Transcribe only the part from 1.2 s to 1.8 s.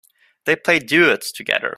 together.